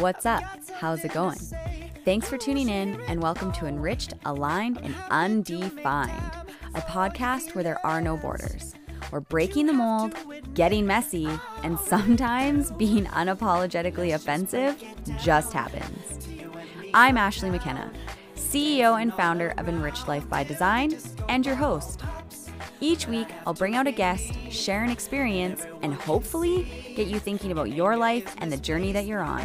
[0.00, 0.42] What's up?
[0.78, 1.38] How's it going?
[2.06, 6.32] Thanks for tuning in and welcome to Enriched, Aligned, and Undefined,
[6.74, 8.74] a podcast where there are no borders.
[9.10, 10.14] We're breaking the mold,
[10.54, 11.28] getting messy,
[11.62, 14.82] and sometimes being unapologetically offensive
[15.18, 16.28] just happens.
[16.94, 17.92] I'm Ashley McKenna,
[18.34, 20.96] CEO and founder of Enriched Life by Design,
[21.28, 22.00] and your host.
[22.80, 27.52] Each week, I'll bring out a guest, share an experience, and hopefully get you thinking
[27.52, 29.44] about your life and the journey that you're on.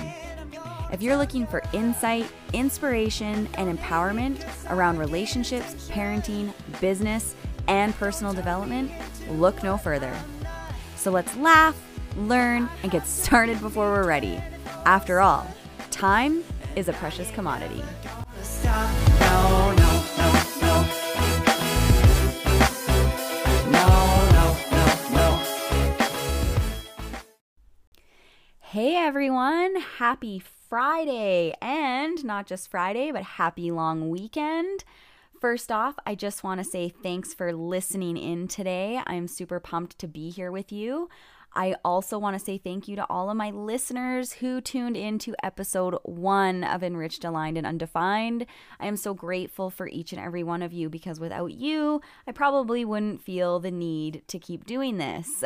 [0.91, 7.35] If you're looking for insight, inspiration, and empowerment around relationships, parenting, business,
[7.67, 8.91] and personal development,
[9.31, 10.15] look no further.
[10.95, 11.75] So let's laugh,
[12.17, 14.41] learn, and get started before we're ready.
[14.85, 15.47] After all,
[15.89, 16.43] time
[16.75, 17.83] is a precious commodity.
[28.59, 34.83] Hey everyone, happy Friday, and not just Friday, but happy long weekend.
[35.39, 39.01] First off, I just want to say thanks for listening in today.
[39.05, 41.09] I'm super pumped to be here with you.
[41.55, 45.19] I also want to say thank you to all of my listeners who tuned in
[45.19, 48.45] to episode one of Enriched, Aligned, and Undefined.
[48.79, 52.33] I am so grateful for each and every one of you because without you, I
[52.33, 55.43] probably wouldn't feel the need to keep doing this.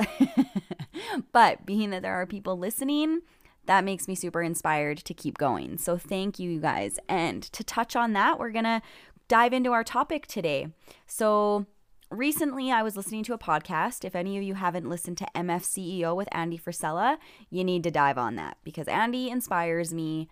[1.32, 3.22] but being that there are people listening,
[3.66, 5.78] that makes me super inspired to keep going.
[5.78, 7.00] So thank you, you guys.
[7.08, 8.82] And to touch on that, we're going to
[9.28, 10.68] dive into our topic today.
[11.06, 11.68] So,
[12.12, 14.04] recently I was listening to a podcast.
[14.04, 17.18] If any of you haven't listened to MF CEO with Andy Frisella,
[17.50, 20.28] you need to dive on that because Andy inspires me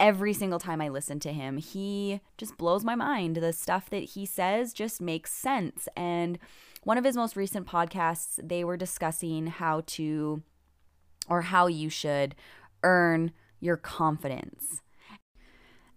[0.00, 1.58] every single time I listen to him.
[1.58, 3.36] He just blows my mind.
[3.36, 5.88] The stuff that he says just makes sense.
[5.96, 6.38] And
[6.82, 10.42] one of his most recent podcasts, they were discussing how to
[11.30, 12.34] or how you should
[12.82, 14.82] earn your confidence.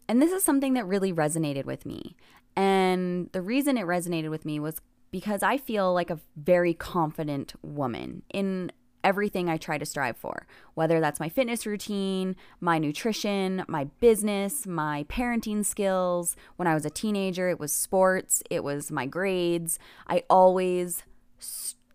[0.07, 2.15] And this is something that really resonated with me.
[2.55, 4.79] And the reason it resonated with me was
[5.11, 8.71] because I feel like a very confident woman in
[9.03, 14.65] everything I try to strive for, whether that's my fitness routine, my nutrition, my business,
[14.65, 16.35] my parenting skills.
[16.55, 19.77] When I was a teenager, it was sports, it was my grades.
[20.07, 21.03] I always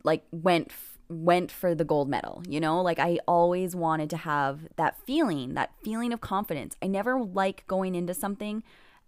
[0.04, 0.70] like went
[1.08, 2.82] went for the gold medal, you know?
[2.82, 6.76] Like I always wanted to have that feeling, that feeling of confidence.
[6.82, 8.62] I never like going into something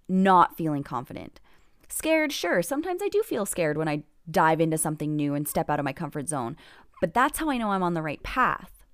[0.09, 1.41] not feeling confident.
[1.89, 2.63] Scared, sure.
[2.63, 5.85] Sometimes I do feel scared when I dive into something new and step out of
[5.85, 6.57] my comfort zone,
[7.01, 8.85] but that's how I know I'm on the right path.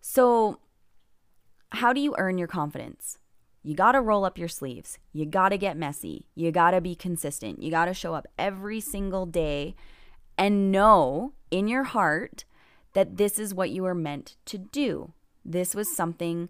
[0.00, 0.60] So,
[1.72, 3.18] how do you earn your confidence?
[3.62, 4.98] You got to roll up your sleeves.
[5.12, 6.26] You got to get messy.
[6.34, 7.62] You got to be consistent.
[7.62, 9.74] You got to show up every single day
[10.36, 12.44] and know in your heart
[12.92, 15.12] that this is what you are meant to do.
[15.44, 16.48] This was something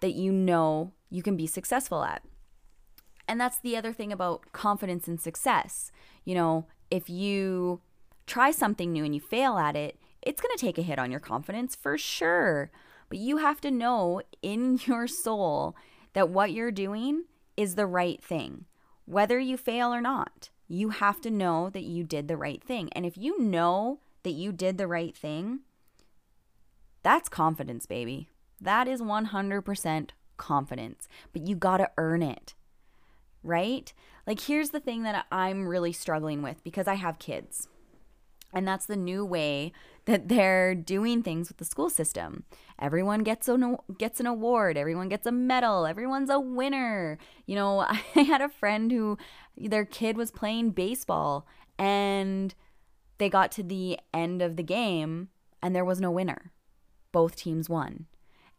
[0.00, 2.22] that you know you can be successful at.
[3.28, 5.90] And that's the other thing about confidence and success.
[6.24, 7.80] You know, if you
[8.26, 11.10] try something new and you fail at it, it's going to take a hit on
[11.10, 12.70] your confidence for sure.
[13.08, 15.76] But you have to know in your soul
[16.12, 17.24] that what you're doing
[17.56, 18.66] is the right thing,
[19.06, 20.50] whether you fail or not.
[20.68, 22.88] You have to know that you did the right thing.
[22.92, 25.60] And if you know that you did the right thing,
[27.02, 28.28] that's confidence, baby.
[28.60, 31.08] That is 100% confidence.
[31.32, 32.54] But you got to earn it
[33.46, 33.92] right?
[34.26, 37.68] Like, here's the thing that I'm really struggling with because I have kids.
[38.52, 39.72] And that's the new way
[40.06, 42.44] that they're doing things with the school system.
[42.78, 47.18] Everyone gets an gets an award, everyone gets a medal, everyone's a winner.
[47.44, 47.80] You know,
[48.14, 49.18] I had a friend who
[49.56, 51.46] their kid was playing baseball
[51.78, 52.54] and
[53.18, 55.28] they got to the end of the game
[55.62, 56.52] and there was no winner.
[57.12, 58.06] Both teams won.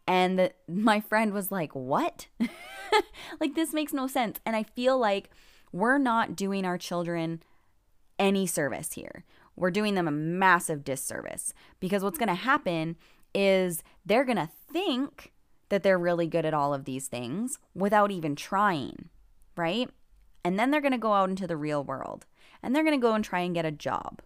[0.06, 2.28] And the, my friend was like, "What?"
[3.40, 4.40] like, this makes no sense.
[4.46, 5.30] And I feel like
[5.72, 7.42] we're not doing our children
[8.20, 9.24] any service here.
[9.58, 12.96] We're doing them a massive disservice because what's going to happen
[13.34, 15.34] is they're going to think
[15.70, 19.10] that they're really good at all of these things without even trying,
[19.58, 19.90] right?
[20.46, 22.26] And then they're going to go out into the real world
[22.64, 24.22] and they're going to go and try and get a job.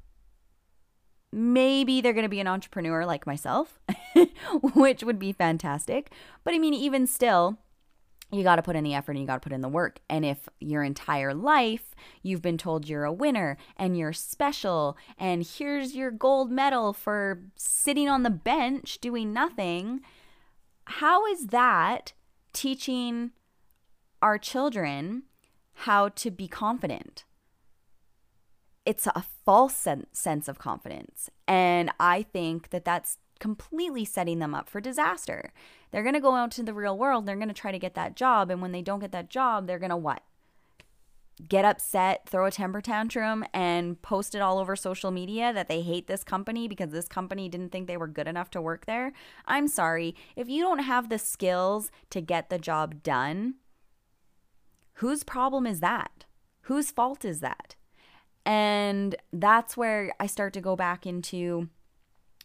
[1.31, 3.80] Maybe they're going to be an entrepreneur like myself,
[4.62, 6.12] which would be fantastic.
[6.44, 7.57] But I mean, even still,
[8.31, 10.00] you got to put in the effort and you got to put in the work.
[10.10, 11.94] And if your entire life
[12.24, 17.42] you've been told you're a winner and you're special and here's your gold medal for
[17.56, 20.01] sitting on the bench doing nothing,
[20.86, 22.13] how is that
[22.54, 23.31] teaching
[24.22, 25.24] our children
[25.74, 27.25] how to be confident?
[28.86, 31.30] It's a false sense of confidence.
[31.48, 35.51] And I think that that's completely setting them up for disaster.
[35.91, 37.95] They're going to go out to the real world, they're going to try to get
[37.95, 40.23] that job, and when they don't get that job, they're going to what?
[41.47, 45.81] Get upset, throw a temper tantrum, and post it all over social media that they
[45.81, 49.11] hate this company because this company didn't think they were good enough to work there.
[49.45, 50.15] I'm sorry.
[50.35, 53.55] If you don't have the skills to get the job done,
[54.95, 56.25] whose problem is that?
[56.63, 57.75] Whose fault is that?
[58.45, 61.69] And that's where I start to go back into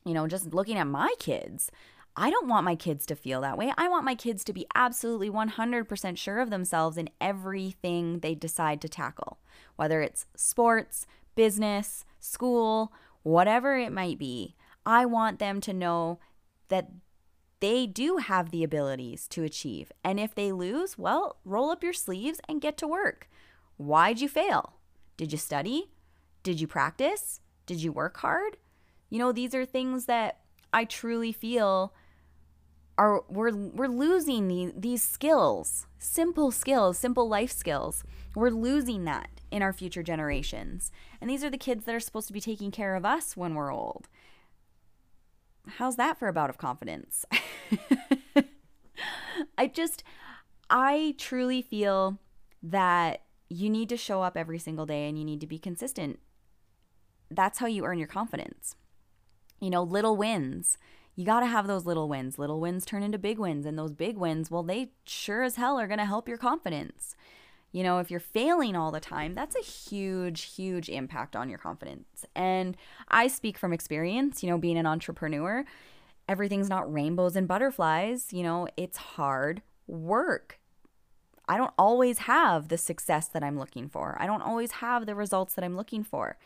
[0.07, 1.71] you know, just looking at my kids,
[2.19, 3.73] I don't want my kids to feel that way.
[3.77, 8.81] I want my kids to be absolutely 100% sure of themselves in everything they decide
[8.81, 9.39] to tackle,
[9.77, 12.91] whether it's sports, business, school,
[13.23, 14.57] whatever it might be.
[14.87, 16.19] I want them to know
[16.69, 16.89] that
[17.61, 19.93] they do have the abilities to achieve.
[20.03, 23.29] And if they lose, well, roll up your sleeves and get to work.
[23.77, 24.75] Why'd you fail?
[25.17, 25.91] Did you study?
[26.43, 27.41] Did you practice?
[27.67, 28.57] Did you work hard?
[29.11, 30.41] You know, these are things that
[30.73, 31.93] I truly feel
[32.99, 38.05] are we're we're losing these, these skills, simple skills, simple life skills.
[38.35, 40.91] We're losing that in our future generations.
[41.21, 43.55] And these are the kids that are supposed to be taking care of us when
[43.55, 44.09] we're old.
[45.79, 47.25] How's that for a bout of confidence?
[49.59, 50.03] I just
[50.71, 52.19] I truly feel
[52.63, 56.19] that you need to show up every single day and you need to be consistent.
[57.31, 58.77] That's how you earn your confidence
[59.61, 60.79] you know, little wins.
[61.17, 62.39] You got to have those little wins.
[62.39, 65.81] Little wins turn into big wins, and those big wins, well, they sure as hell
[65.81, 67.17] are going to help your confidence.
[67.73, 71.59] You know, if you're failing all the time, that's a huge, huge impact on your
[71.59, 72.27] confidence.
[72.35, 72.77] And
[73.09, 75.65] I speak from experience, you know, being an entrepreneur,
[76.29, 78.33] everything's not rainbows and butterflies.
[78.33, 80.59] You know, it's hard work.
[81.49, 85.15] I don't always have the success that I'm looking for, I don't always have the
[85.15, 86.37] results that I'm looking for.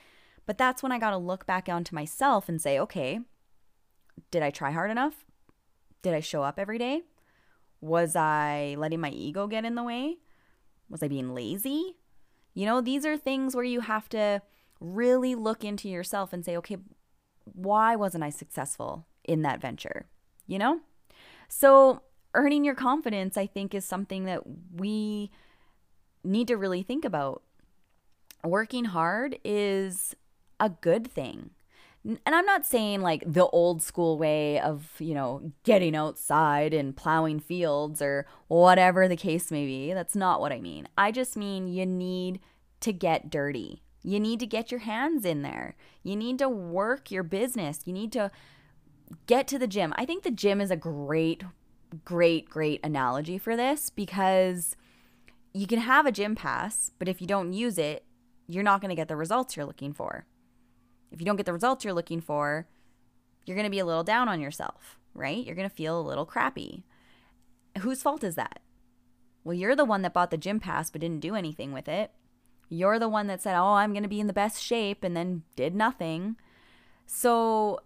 [0.46, 3.20] But that's when I got to look back onto myself and say, okay,
[4.30, 5.24] did I try hard enough?
[6.02, 7.02] Did I show up every day?
[7.80, 10.18] Was I letting my ego get in the way?
[10.88, 11.96] Was I being lazy?
[12.54, 14.42] You know, these are things where you have to
[14.80, 16.78] really look into yourself and say, okay,
[17.44, 20.06] why wasn't I successful in that venture?
[20.46, 20.80] You know?
[21.48, 22.02] So,
[22.34, 24.42] earning your confidence, I think, is something that
[24.74, 25.30] we
[26.24, 27.42] need to really think about.
[28.44, 30.14] Working hard is
[30.58, 31.50] a good thing.
[32.02, 36.96] And I'm not saying like the old school way of, you know, getting outside and
[36.96, 39.92] plowing fields or whatever the case may be.
[39.92, 40.88] That's not what I mean.
[40.96, 42.40] I just mean you need
[42.80, 43.82] to get dirty.
[44.02, 45.76] You need to get your hands in there.
[46.02, 47.80] You need to work your business.
[47.84, 48.30] You need to
[49.26, 49.92] get to the gym.
[49.96, 51.42] I think the gym is a great,
[52.06, 54.74] great, great analogy for this because
[55.52, 58.04] you can have a gym pass, but if you don't use it,
[58.46, 60.24] you're not going to get the results you're looking for.
[61.10, 62.66] If you don't get the results you're looking for,
[63.44, 65.44] you're going to be a little down on yourself, right?
[65.44, 66.84] You're going to feel a little crappy.
[67.78, 68.60] Whose fault is that?
[69.44, 72.12] Well, you're the one that bought the gym pass but didn't do anything with it.
[72.68, 75.16] You're the one that said, Oh, I'm going to be in the best shape and
[75.16, 76.36] then did nothing.
[77.06, 77.80] So,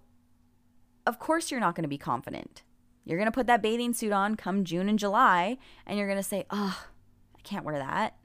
[1.07, 2.63] of course, you're not going to be confident.
[3.05, 6.19] You're going to put that bathing suit on come June and July and you're going
[6.19, 6.87] to say, Oh,
[7.37, 8.17] I can't wear that.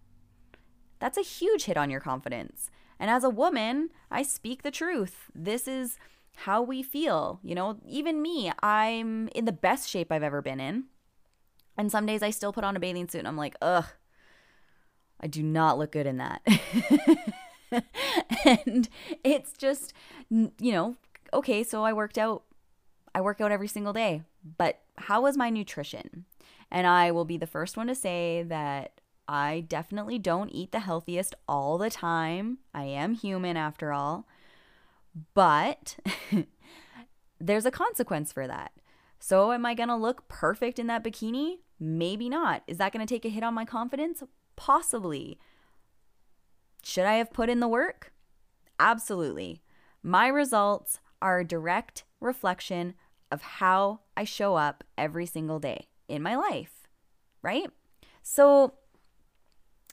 [0.99, 2.69] That's a huge hit on your confidence.
[2.99, 5.31] And as a woman, I speak the truth.
[5.33, 5.97] This is
[6.35, 7.39] how we feel.
[7.43, 10.85] You know, even me, I'm in the best shape I've ever been in.
[11.77, 13.85] And some days I still put on a bathing suit and I'm like, ugh,
[15.21, 16.41] I do not look good in that.
[18.45, 18.89] and
[19.23, 19.93] it's just,
[20.29, 20.95] you know,
[21.33, 22.43] okay, so I worked out.
[23.15, 24.23] I work out every single day.
[24.57, 26.25] But how was my nutrition?
[26.71, 29.01] And I will be the first one to say that
[29.31, 32.57] I definitely don't eat the healthiest all the time.
[32.73, 34.27] I am human after all.
[35.35, 35.97] But
[37.39, 38.71] there's a consequence for that.
[39.19, 41.59] So, am I going to look perfect in that bikini?
[41.79, 42.63] Maybe not.
[42.65, 44.23] Is that going to take a hit on my confidence?
[44.55, 45.37] Possibly.
[46.81, 48.11] Should I have put in the work?
[48.79, 49.61] Absolutely.
[50.01, 52.95] My results are a direct reflection
[53.31, 56.87] of how I show up every single day in my life,
[57.43, 57.69] right?
[58.23, 58.73] So,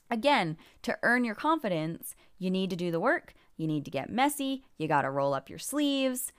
[0.09, 4.09] Again, to earn your confidence, you need to do the work, you need to get
[4.09, 6.31] messy, you got to roll up your sleeves.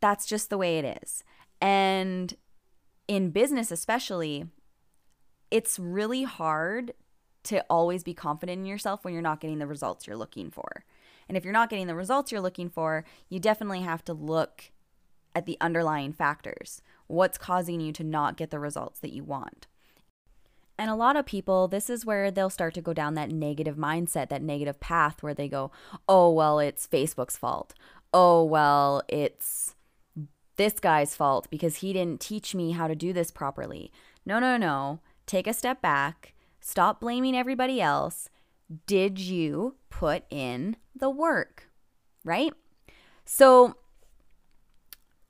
[0.00, 1.22] That's just the way it is.
[1.60, 2.34] And
[3.06, 4.46] in business, especially,
[5.50, 6.94] it's really hard
[7.44, 10.84] to always be confident in yourself when you're not getting the results you're looking for.
[11.28, 14.70] And if you're not getting the results you're looking for, you definitely have to look
[15.34, 16.82] at the underlying factors.
[17.06, 19.66] What's causing you to not get the results that you want?
[20.80, 23.76] And a lot of people, this is where they'll start to go down that negative
[23.76, 25.70] mindset, that negative path where they go,
[26.08, 27.74] oh, well, it's Facebook's fault.
[28.14, 29.74] Oh, well, it's
[30.56, 33.92] this guy's fault because he didn't teach me how to do this properly.
[34.24, 35.00] No, no, no.
[35.26, 36.32] Take a step back.
[36.62, 38.30] Stop blaming everybody else.
[38.86, 41.68] Did you put in the work?
[42.24, 42.54] Right?
[43.26, 43.74] So,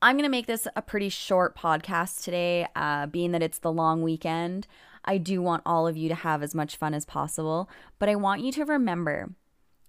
[0.00, 3.72] I'm going to make this a pretty short podcast today, uh, being that it's the
[3.72, 4.68] long weekend.
[5.04, 8.14] I do want all of you to have as much fun as possible, but I
[8.14, 9.30] want you to remember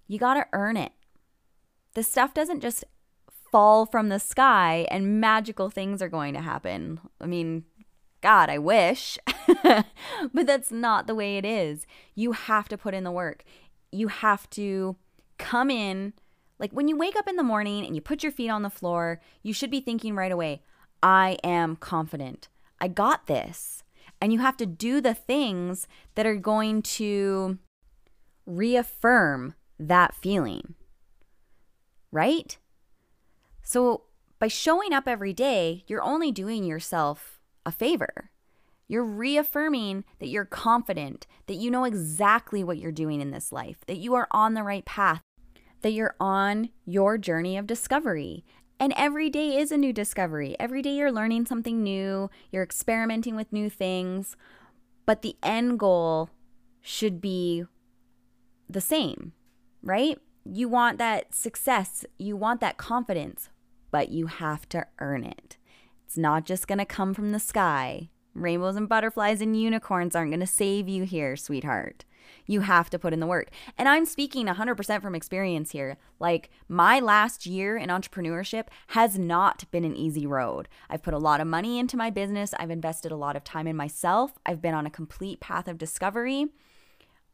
[0.06, 0.92] you got to earn it.
[1.94, 2.84] The stuff doesn't just
[3.50, 7.00] fall from the sky and magical things are going to happen.
[7.20, 7.64] I mean,
[8.22, 9.18] God, I wish,
[9.62, 11.86] but that's not the way it is.
[12.14, 13.44] You have to put in the work.
[13.90, 14.96] You have to
[15.38, 16.14] come in
[16.62, 18.70] like when you wake up in the morning and you put your feet on the
[18.70, 20.62] floor, you should be thinking right away,
[21.02, 22.48] I am confident.
[22.80, 23.82] I got this.
[24.22, 27.58] And you have to do the things that are going to
[28.46, 30.76] reaffirm that feeling.
[32.12, 32.56] Right?
[33.64, 34.04] So
[34.38, 38.30] by showing up every day, you're only doing yourself a favor.
[38.86, 43.78] You're reaffirming that you're confident, that you know exactly what you're doing in this life,
[43.88, 45.22] that you are on the right path,
[45.80, 48.44] that you're on your journey of discovery.
[48.82, 50.56] And every day is a new discovery.
[50.58, 54.36] Every day you're learning something new, you're experimenting with new things,
[55.06, 56.30] but the end goal
[56.80, 57.64] should be
[58.68, 59.34] the same,
[59.84, 60.18] right?
[60.44, 63.50] You want that success, you want that confidence,
[63.92, 65.58] but you have to earn it.
[66.04, 68.08] It's not just going to come from the sky.
[68.34, 72.04] Rainbows and butterflies and unicorns aren't going to save you here, sweetheart.
[72.46, 73.50] You have to put in the work.
[73.78, 75.96] And I'm speaking 100% from experience here.
[76.18, 80.68] Like, my last year in entrepreneurship has not been an easy road.
[80.88, 83.66] I've put a lot of money into my business, I've invested a lot of time
[83.66, 86.46] in myself, I've been on a complete path of discovery.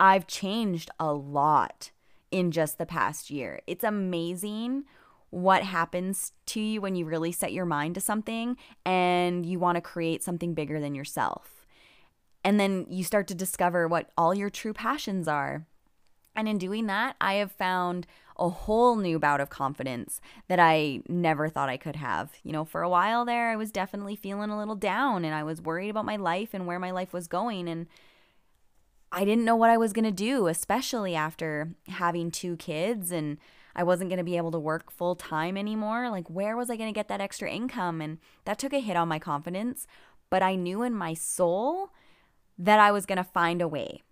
[0.00, 1.90] I've changed a lot
[2.30, 3.60] in just the past year.
[3.66, 4.84] It's amazing
[5.30, 9.76] what happens to you when you really set your mind to something and you want
[9.76, 11.57] to create something bigger than yourself.
[12.48, 15.66] And then you start to discover what all your true passions are.
[16.34, 18.06] And in doing that, I have found
[18.38, 22.30] a whole new bout of confidence that I never thought I could have.
[22.42, 25.42] You know, for a while there, I was definitely feeling a little down and I
[25.42, 27.68] was worried about my life and where my life was going.
[27.68, 27.86] And
[29.12, 33.36] I didn't know what I was going to do, especially after having two kids and
[33.76, 36.08] I wasn't going to be able to work full time anymore.
[36.08, 38.00] Like, where was I going to get that extra income?
[38.00, 39.86] And that took a hit on my confidence.
[40.30, 41.90] But I knew in my soul
[42.58, 44.02] that I was going to find a way.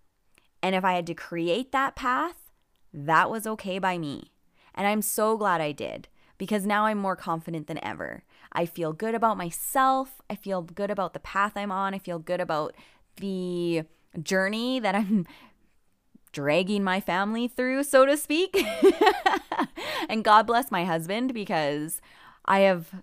[0.62, 2.50] And if I had to create that path,
[2.92, 4.30] that was okay by me.
[4.74, 8.22] And I'm so glad I did because now I'm more confident than ever.
[8.52, 10.20] I feel good about myself.
[10.30, 11.94] I feel good about the path I'm on.
[11.94, 12.74] I feel good about
[13.16, 13.82] the
[14.22, 15.26] journey that I'm
[16.32, 18.64] dragging my family through, so to speak.
[20.08, 22.00] and God bless my husband because
[22.44, 23.02] I have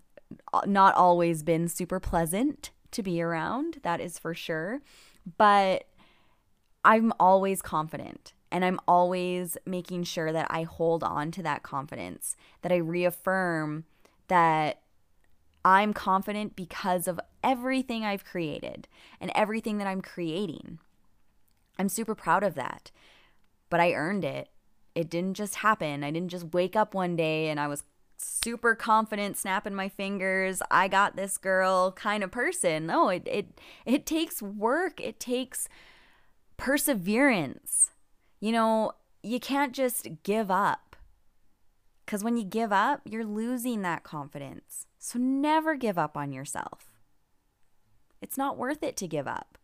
[0.66, 3.80] not always been super pleasant to be around.
[3.84, 4.82] That is for sure
[5.38, 5.86] but
[6.84, 12.36] I'm always confident and I'm always making sure that I hold on to that confidence,
[12.62, 13.86] that I reaffirm
[14.28, 14.82] that
[15.66, 18.88] I'm confident because of everything I've created
[19.20, 20.80] and everything that I'm creating.
[21.80, 22.92] I'm super proud of that,
[23.70, 24.50] but I earned it.
[24.94, 26.04] It didn't just happen.
[26.04, 27.84] I didn't just wake up one day and I was
[28.18, 32.86] super confident, snapping my fingers, I got this girl kind of person.
[32.86, 35.00] No, it it it takes work.
[35.02, 35.68] It takes
[36.58, 37.92] perseverance.
[38.40, 38.92] You know,
[39.22, 40.96] you can't just give up.
[42.06, 44.88] Cuz when you give up, you're losing that confidence.
[45.00, 46.92] So never give up on yourself.
[48.22, 49.58] It's not worth it to give up.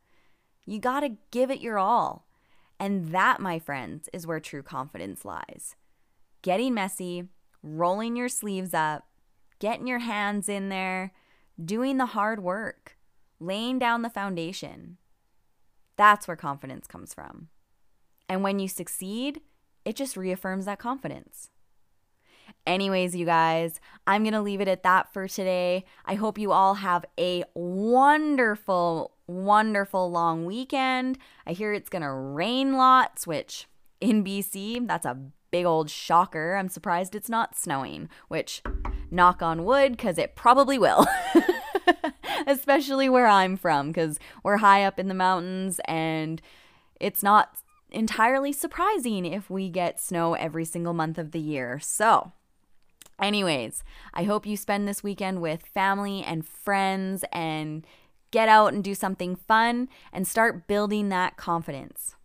[0.66, 2.28] You got to give it your all.
[2.80, 5.76] And that, my friends, is where true confidence lies.
[6.42, 7.30] Getting messy,
[7.64, 9.08] rolling your sleeves up,
[9.60, 11.12] getting your hands in there,
[11.64, 12.98] doing the hard work,
[13.40, 14.98] laying down the foundation.
[15.98, 17.50] That's where confidence comes from.
[18.28, 19.42] And when you succeed,
[19.86, 21.50] it just reaffirms that confidence.
[22.66, 25.86] Anyways, you guys, I'm going to leave it at that for today.
[26.06, 31.18] I hope you all have a wonderful, wonderful long weekend.
[31.46, 33.68] I hear it's going to rain lots, which
[34.02, 35.18] in BC, that's a
[35.52, 36.56] big old shocker.
[36.56, 38.62] I'm surprised it's not snowing, which,
[39.12, 41.06] knock on wood, because it probably will.
[42.48, 46.42] Especially where I'm from, because we're high up in the mountains and
[47.00, 47.58] it's not
[47.92, 51.80] entirely surprising if we get snow every single month of the year.
[51.80, 52.32] So,
[53.22, 57.86] anyways, I hope you spend this weekend with family and friends and
[58.32, 62.16] get out and do something fun and start building that confidence.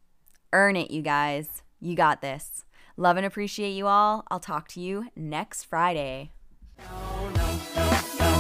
[0.52, 1.62] Earn it, you guys.
[1.80, 2.64] You got this.
[2.96, 4.24] Love and appreciate you all.
[4.30, 6.30] I'll talk to you next Friday.
[6.78, 8.34] No, no, no,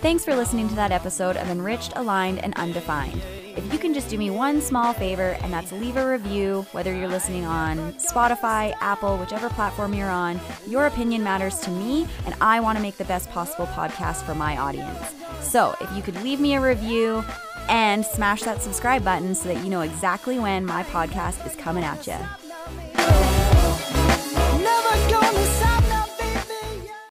[0.00, 3.22] Thanks for listening to that episode of Enriched, Aligned, and Undefined.
[3.56, 6.94] If you can just do me one small favor, and that's leave a review, whether
[6.94, 12.34] you're listening on Spotify, Apple, whichever platform you're on, your opinion matters to me, and
[12.40, 15.14] I want to make the best possible podcast for my audience.
[15.42, 17.24] So if you could leave me a review
[17.68, 21.84] and smash that subscribe button so that you know exactly when my podcast is coming
[21.84, 22.39] at you.